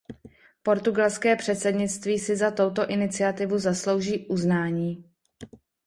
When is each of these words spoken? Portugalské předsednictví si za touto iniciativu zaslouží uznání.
Portugalské 0.63 1.35
předsednictví 1.35 2.19
si 2.19 2.35
za 2.35 2.51
touto 2.51 2.87
iniciativu 2.87 3.59
zaslouží 3.59 4.27
uznání. 4.27 5.05